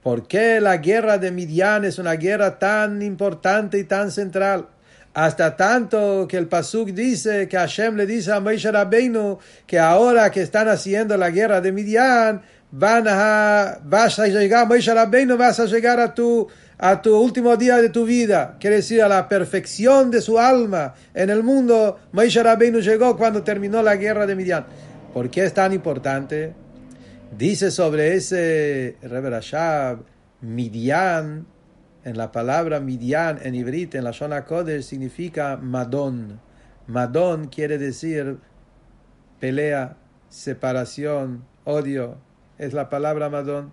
[0.02, 4.68] por qué la guerra de Midian es una guerra tan importante y tan central.
[5.12, 10.30] Hasta tanto que el Pasuk dice que Hashem le dice a Moshe Rabbeinu que ahora
[10.30, 15.58] que están haciendo la guerra de Midian, van a, vas a llegar, Moshe Rabbeinu, vas
[15.58, 16.46] a llegar a tu,
[16.78, 18.56] a tu último día de tu vida.
[18.60, 21.98] Quiere decir, a la perfección de su alma en el mundo.
[22.12, 24.64] Moshe Rabbeinu llegó cuando terminó la guerra de Midian.
[25.12, 26.54] ¿Por qué es tan importante?
[27.36, 29.98] Dice sobre ese Rebbe Rashab,
[30.42, 31.46] Midian,
[32.04, 36.40] en la palabra Midian en Ibrit, en la zona Kodesh, significa Madón.
[36.86, 38.38] Madón quiere decir
[39.38, 39.96] pelea,
[40.28, 42.18] separación, odio.
[42.58, 43.72] Es la palabra Madón.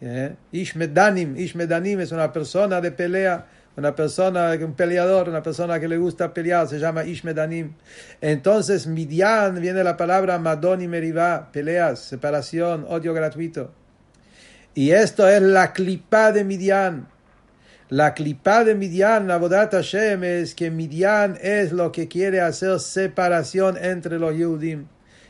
[0.00, 0.34] ¿Eh?
[0.52, 1.36] Ishmedanim.
[1.36, 6.32] Ishmedanim es una persona de pelea, una persona, un peleador, una persona que le gusta
[6.32, 7.74] pelear, se llama Ishmedanim.
[8.20, 13.72] Entonces, Midian viene la palabra Madón y Merivá, peleas, separación, odio gratuito.
[14.74, 17.08] Y esto es la clipa de Midian.
[17.90, 22.80] La clipa de Midian, la Bodat Hashem, es que Midian es lo que quiere hacer
[22.80, 24.84] separación entre los Yehudim.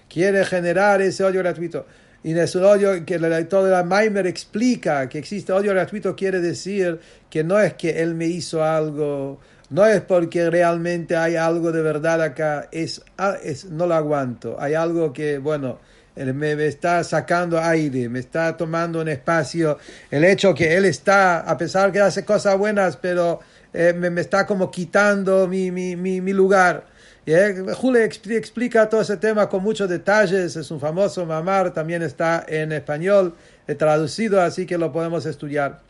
[0.09, 1.87] Quiere generar ese odio gratuito.
[2.25, 6.41] Y en ese odio que editor de la Maimer explica que existe odio gratuito, quiere
[6.41, 6.99] decir
[7.31, 9.39] que no es que él me hizo algo,
[9.71, 13.05] no es porque realmente hay algo de verdad acá, es,
[13.45, 14.57] es no lo aguanto.
[14.59, 15.79] Hay algo que, bueno,
[16.25, 19.79] me, me, está sacando aire, me está tomando un espacio.
[20.11, 23.41] El hecho que él está, a pesar que hace cosas buenas, pero
[23.73, 26.85] eh, me, está como quitando mi, mi, mi, mi lugar.
[27.27, 32.03] Y eh, Jule explica todo ese tema con muchos detalles, es un famoso mamar, también
[32.03, 33.35] está en español,
[33.67, 35.81] he traducido, así que lo podemos estudiar.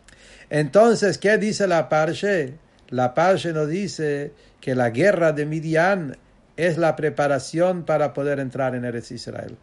[0.51, 2.55] Entonces, ¿qué dice la Parche?
[2.89, 6.17] La Parche nos dice que la guerra de Midian
[6.57, 9.57] es la preparación para poder entrar en Eretz Israel.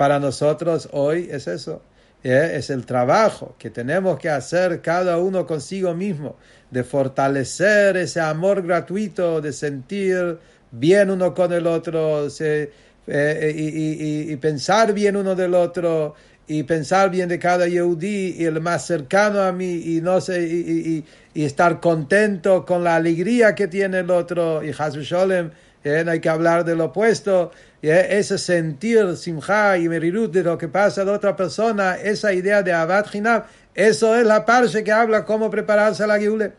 [0.00, 1.82] Para nosotros hoy es eso,
[2.24, 2.52] ¿eh?
[2.54, 6.36] es el trabajo que tenemos que hacer cada uno consigo mismo,
[6.70, 10.38] de fortalecer ese amor gratuito, de sentir
[10.70, 12.72] bien uno con el otro, se,
[13.06, 16.14] eh, y, y, pensar bien uno del otro,
[16.48, 20.42] y pensar bien de cada Yehudi, y el más cercano a mí, y no sé,
[20.42, 25.50] y, estar contento con la alegría que tiene el otro, y Hasu Sholem,
[25.84, 26.02] ¿eh?
[26.06, 27.69] no hay que hablar del opuesto, ¿eh?
[27.82, 32.72] Ese sentir simja y merirut de lo que pasa de otra persona, esa idea de
[32.72, 36.52] abad hinab, eso es la parte que habla cómo prepararse a la Giule.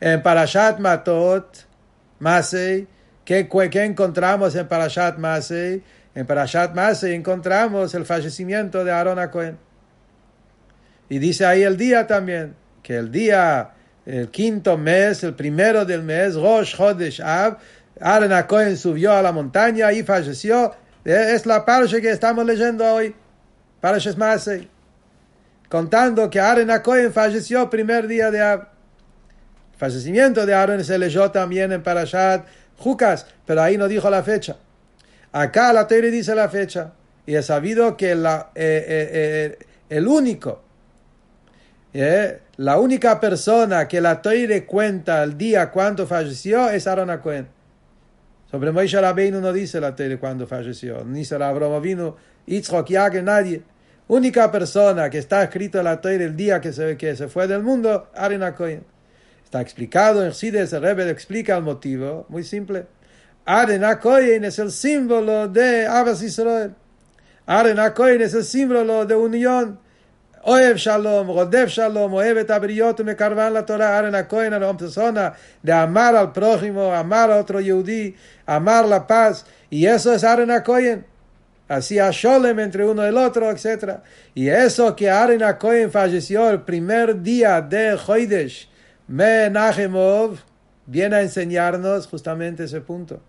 [0.00, 1.66] En Parashat Matot,
[2.18, 2.86] Masei,
[3.24, 5.82] ¿qué, ¿qué, encontramos en Parashat Masei?
[6.14, 9.58] En Parashat Masei encontramos el fallecimiento de Aaron Cohen.
[11.08, 13.72] Y dice ahí el día también, que el día,
[14.06, 17.58] el quinto mes, el primero del mes, Rosh Chodesh Av,
[18.00, 20.74] Aaron Cohen subió a la montaña y falleció.
[21.04, 23.14] Es la parche que estamos leyendo hoy.
[23.80, 24.68] Parashat Masei.
[25.68, 28.38] Contando que Aaron Cohen falleció primer día de.
[28.38, 28.60] El
[29.76, 32.46] fallecimiento de Aaron se leyó también en Parashat
[32.78, 34.56] Jucas, pero ahí no dijo la fecha.
[35.32, 36.92] Acá la Teire dice la fecha.
[37.26, 40.62] Y es sabido que la, eh, eh, eh, el único,
[42.56, 47.53] la única persona que la Teire cuenta el día cuando falleció es Aaron Cohen.
[48.54, 52.86] Sobre Moshe Rabbeinu no dice la Teire cuando falleció, ni se la Abraham vino Yitzchok,
[52.86, 53.64] Yaque, nadie.
[54.06, 57.48] Única persona que está escrito en la Teire el día que se, que se fue
[57.48, 58.84] del mundo, Aaron Cohen.
[59.42, 62.86] Está explicado en Sides, el Rebbe explica el motivo, muy simple.
[63.44, 66.76] Aren Kohen es el símbolo de Abbas Israel.
[67.46, 69.80] Aren Kohen es el símbolo de unión.
[72.50, 77.30] Abriot, me carvan la Torah, Aren Kohen, a la persona de amar al prójimo, amar
[77.30, 78.14] a otro Yehudi,
[78.46, 79.46] amar la paz.
[79.70, 81.06] Y eso es Aren Kohen.
[81.66, 84.00] Así a Sholem entre uno y el otro, etc.
[84.34, 88.68] Y eso que Aren Kohen falleció el primer día de Hoidesh,
[89.08, 90.38] Menachemov,
[90.86, 93.22] viene a enseñarnos justamente ese punto.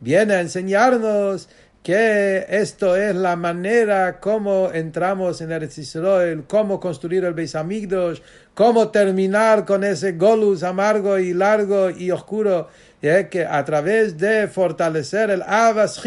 [0.00, 1.48] Viene a enseñarnos
[1.88, 8.20] que esto es la manera como entramos en el Israel, cómo construir el Beis Hamikdash,
[8.52, 12.68] cómo terminar con ese golus amargo y largo y oscuro,
[13.00, 16.02] que a través de fortalecer el Avas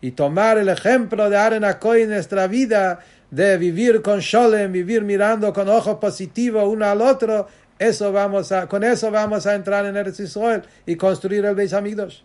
[0.00, 5.02] y tomar el ejemplo de Aaron Coy en nuestra vida, de vivir con Sholem, vivir
[5.02, 9.84] mirando con ojos positivos uno al otro, eso vamos a, con eso vamos a entrar
[9.84, 12.20] en Eretz Israel y construir el Beis Hamikdash.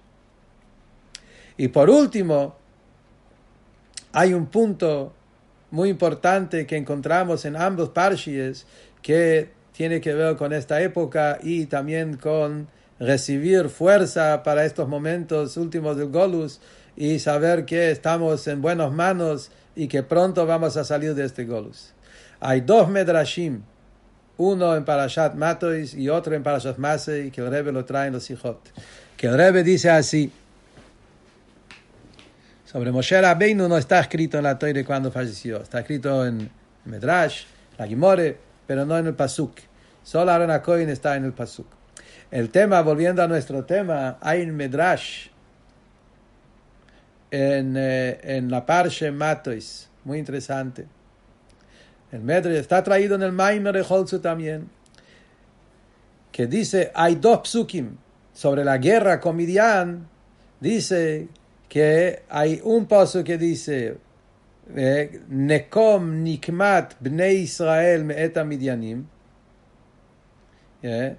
[1.57, 2.61] Y por último,
[4.13, 5.11] hay un punto
[5.71, 8.65] muy importante que encontramos en ambos parshies
[9.01, 12.67] que tiene que ver con esta época y también con
[12.99, 16.61] recibir fuerza para estos momentos últimos del Golus
[16.95, 21.45] y saber que estamos en buenas manos y que pronto vamos a salir de este
[21.45, 21.93] Golus.
[22.39, 23.63] Hay dos Medrashim,
[24.37, 28.13] uno en Parashat Matois y otro en Parashat Masei, que el Rebbe lo trae en
[28.13, 28.59] los Sijot.
[29.17, 30.31] Que el Rebbe dice así,
[32.73, 36.49] sobre Moshe Rabbeinu no está escrito en la Torah cuando falleció, está escrito en
[36.85, 37.43] Medrash,
[37.77, 39.59] la Gimore, pero no en el Pasuk.
[40.01, 40.49] Solo Aaron
[40.89, 41.67] está en el Pasuk.
[42.31, 45.27] El tema, volviendo a nuestro tema, hay en Medrash,
[47.29, 50.87] en, eh, en la Parsha Matois, muy interesante.
[52.11, 54.67] El Medrash está traído en el Maimer de Holzu también,
[56.31, 57.97] que dice, hay dos psukim
[58.33, 60.07] sobre la guerra con Midian,
[60.59, 61.27] dice
[61.73, 63.97] que hay un paso que dice,
[64.75, 69.07] eh, Nekom nikmat bnei Israel meeta midianim,
[70.83, 71.15] eh,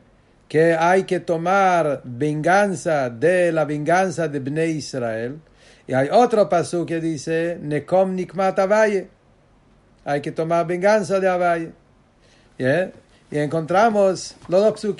[0.46, 5.40] que hay que tomar venganza de la venganza de bnei Israel.
[5.88, 9.08] Y hay otro paso que dice, Nekom nikmat avaye,
[10.04, 11.72] hay que tomar venganza de avaye.
[12.60, 12.92] Eh,
[13.28, 14.96] y encontramos los dos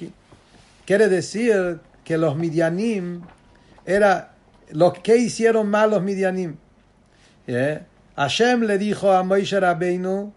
[0.85, 3.23] Quiere decir que los midianim
[3.87, 4.34] era
[4.71, 6.57] lo que hicieron mal los Midianim.
[7.47, 7.81] ¿Eh?
[8.17, 10.33] Hashem le dijo a Moishe Rabbeinu,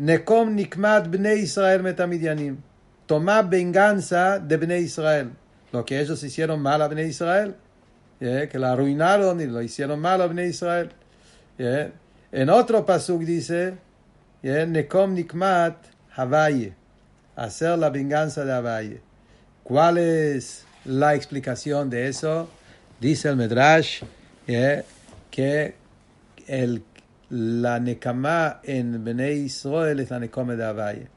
[0.00, 2.56] Nekom nikmat bnei Israel metamidianim.
[3.06, 5.30] Toma venganza de bnei Israel.
[5.72, 7.54] Lo que ellos hicieron mal a bnei Israel.
[8.18, 8.48] ¿Eh?
[8.50, 10.90] Que la arruinaron y lo hicieron mal a bnei Israel.
[11.58, 11.92] ¿Eh?
[12.32, 13.74] En otro pasuk dice,
[14.42, 14.66] ¿eh?
[14.66, 15.76] Nekom nikmat
[16.16, 16.74] Havaye.
[17.36, 19.00] Hacer la venganza de Havaye.
[19.62, 22.48] ¿Cuál es la explicación de eso?
[23.00, 24.02] Dice el Medrash
[24.46, 24.84] eh,
[25.30, 25.74] que
[26.46, 26.82] el,
[27.30, 31.08] la nekama en Bnei Israel es la nekama de Avaye.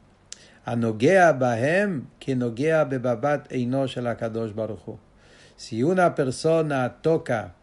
[0.63, 4.97] Anogea bahem que nogea bebabat eino shel HaKadosh Baruch
[5.57, 7.55] Si una persona toca,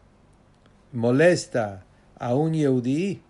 [0.91, 1.83] molesta
[2.19, 3.23] a un Yehudi,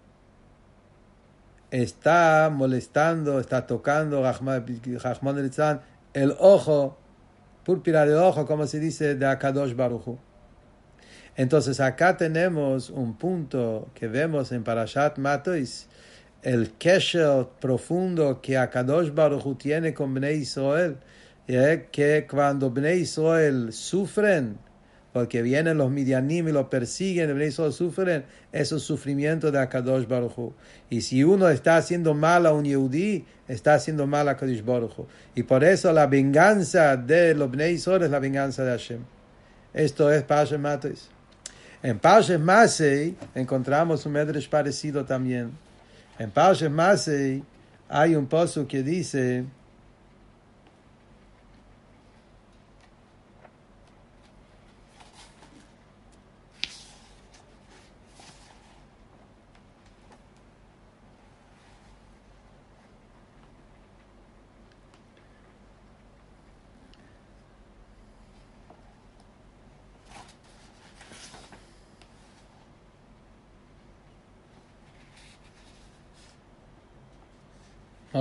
[1.71, 4.29] está molestando, está tocando
[6.13, 6.97] el ojo,
[7.63, 10.17] púrpura de ojo, como se dice, de Akadosh Baruch
[11.35, 15.87] entonces acá tenemos un punto que vemos en Parashat Matois,
[16.43, 20.97] el kesher profundo que Akadosh Baruch tiene con Bnei Israel,
[21.47, 24.57] que cuando Bnei Israel sufren,
[25.13, 30.53] porque vienen los midianim y los persiguen, Bnei Israel sufren, esos sufrimientos de Akadosh Baruch
[30.89, 35.05] Y si uno está haciendo mal a un Yehudi, está haciendo mal a Akadosh Baruch
[35.33, 38.99] Y por eso la venganza de los Bnei Israel es la venganza de Hashem.
[39.73, 41.09] Esto es Parashat Matois.
[41.83, 45.51] En Parshas Masei encontramos un medrash parecido también.
[46.19, 47.43] En Parshas Masei
[47.89, 49.45] hay un pozo que dice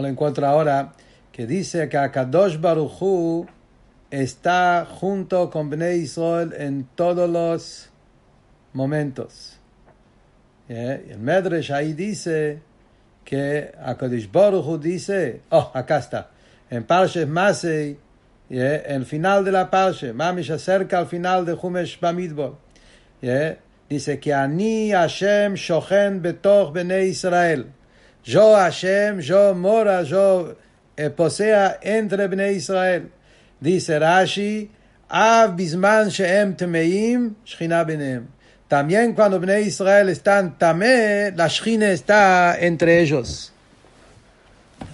[0.00, 0.92] lo encuentro ahora,
[1.32, 3.46] que dice que Akadosh Baruchu
[4.10, 7.90] está junto con Bnei Israel en todos los
[8.72, 9.58] momentos.
[10.68, 12.60] El Medrash ahí dice
[13.24, 16.30] que Akadosh Baruchu dice, oh, acá está,
[16.68, 17.98] en Parshas Masei,
[18.48, 22.56] en el final de la Parsha, Mamish acerca al final de Humesh Bamidbol,
[23.88, 27.66] dice que Ani Hashem shochen betoch Bnei Israel.
[28.24, 30.56] Yo Hashem, yo mora, yo
[30.96, 33.10] eh, posea entre Bnei Israel.
[33.60, 34.68] Dice Rashi,
[35.10, 38.26] Av bisman sheem temeim, shchina benem.
[38.68, 43.52] También cuando Bnei Israel están tamé, la shchina está entre ellos.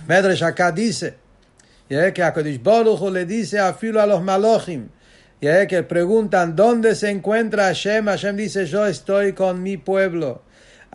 [0.09, 1.17] Medrash acá dice,
[1.89, 4.89] que a Kodesh Baruch le dice a filo a los malochim,
[5.41, 10.43] y que preguntan dónde se encuentra Hashem, Hashem dice yo estoy con mi pueblo.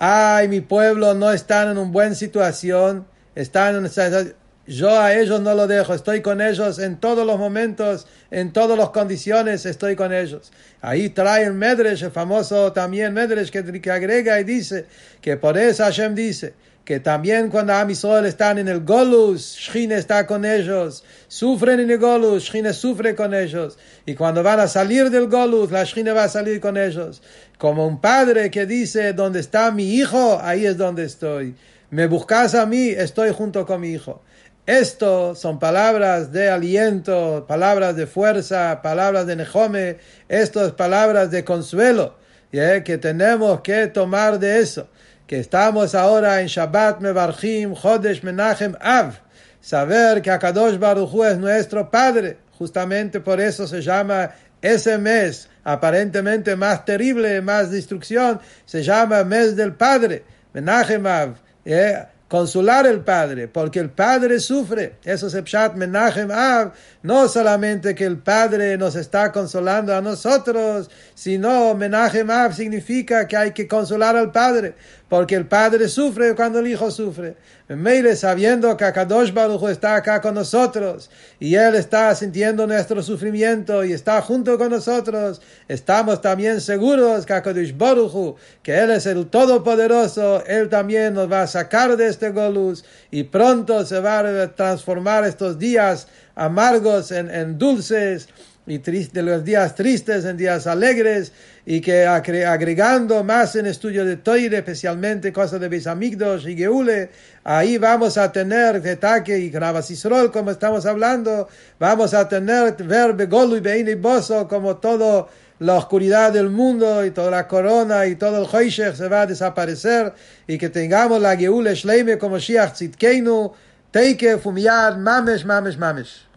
[0.03, 4.35] Ay, mi pueblo no está en una buena situación, están en
[4.65, 8.75] yo a ellos no lo dejo, estoy con ellos en todos los momentos, en todas
[8.79, 10.51] las condiciones, estoy con ellos.
[10.81, 14.87] Ahí trae el Medresh, el famoso también Medresh, que, que agrega y dice
[15.21, 16.55] que por eso Hashem dice,
[16.85, 21.99] que también cuando Am están en el Golus, Shine está con ellos, sufren en el
[21.99, 26.23] Golus, Shine sufre con ellos, y cuando van a salir del Golus, la Shine va
[26.23, 27.21] a salir con ellos.
[27.59, 31.55] Como un padre que dice, donde está mi hijo, ahí es donde estoy.
[31.91, 34.23] Me buscas a mí, estoy junto con mi hijo.
[34.65, 39.97] Esto son palabras de aliento, palabras de fuerza, palabras de Nejome,
[40.29, 42.15] estas palabras de consuelo,
[42.51, 44.87] que tenemos que tomar de eso
[45.31, 49.13] que estamos ahora en Shabbat Mevarchim, Chodesh Menachem Av,
[49.61, 56.57] saber que Akadosh Baruch es nuestro Padre, justamente por eso se llama ese mes, aparentemente
[56.57, 61.37] más terrible, más destrucción, se llama mes del Padre, Menachem Av.
[61.63, 62.07] ¿eh?
[62.31, 64.95] Consolar el Padre, porque el Padre sufre.
[65.03, 66.71] Eso es Pshat Menachem Av.
[67.03, 73.35] No solamente que el Padre nos está consolando a nosotros, sino Menachem Av significa que
[73.35, 74.75] hay que consolar al Padre,
[75.09, 77.35] porque el Padre sufre cuando el Hijo sufre.
[77.75, 81.09] Meire sabiendo que Akadosh Baruch está acá con nosotros
[81.39, 87.33] y Él está sintiendo nuestro sufrimiento y está junto con nosotros, estamos también seguros que
[87.33, 92.31] Akadosh Baruch que Él es el Todopoderoso, Él también nos va a sacar de este
[92.31, 98.27] golus y pronto se va a transformar estos días amargos en dulces
[98.71, 101.33] y de los días tristes en días alegres
[101.65, 107.09] y que agregando más en estudio de Toire, especialmente cosas de Besamigdos y Geule,
[107.43, 111.49] ahí vamos a tener Getaque y Gravasisrol, como estamos hablando,
[111.79, 115.27] vamos a tener ver Begolu y Beine Boso, como todo
[115.59, 119.27] la oscuridad del mundo y toda la corona y todo el Hoishech se va a
[119.27, 120.13] desaparecer
[120.47, 123.51] y que tengamos la Geule Shleime como Shiach Tzitkeinu,
[123.91, 126.30] Teike, Fumiad, Mamesh, Mamesh, Mamesh.